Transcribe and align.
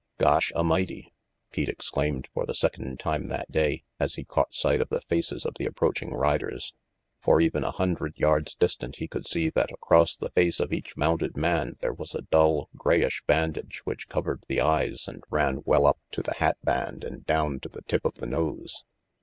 "Gosh 0.17 0.51
A'mighty!" 0.55 1.13
Pete 1.53 1.69
exclaimed 1.69 2.27
for 2.33 2.47
the 2.47 2.55
second 2.55 2.99
time 2.99 3.27
that 3.27 3.51
day, 3.51 3.83
as 3.99 4.15
he 4.15 4.23
caught 4.23 4.51
sight 4.51 4.81
of 4.81 4.89
the 4.89 4.99
faces 5.01 5.45
of 5.45 5.53
the 5.59 5.67
approaching 5.67 6.11
riders. 6.11 6.73
For 7.19 7.39
even 7.39 7.63
a 7.63 7.69
hundred 7.69 8.17
yards 8.17 8.55
distant 8.55 8.95
he 8.95 9.07
could 9.07 9.27
see 9.27 9.49
that 9.51 9.71
across 9.71 10.15
the 10.15 10.31
face 10.31 10.59
of 10.59 10.73
each 10.73 10.97
mounted 10.97 11.37
man 11.37 11.75
there 11.81 11.93
was 11.93 12.15
a 12.15 12.23
dull, 12.23 12.67
grayish 12.75 13.21
bandage 13.27 13.81
which 13.85 14.09
covered 14.09 14.43
the 14.47 14.59
eyes 14.59 15.07
and 15.07 15.23
ran 15.29 15.61
well 15.65 15.85
up 15.85 15.99
to 16.13 16.23
the 16.23 16.33
hat 16.33 16.57
band 16.63 17.03
and 17.03 17.23
down 17.27 17.59
to 17.59 17.69
the 17.69 17.83
tip 17.83 18.03
of 18.03 18.15
the 18.15 18.25
nose. 18.25 18.83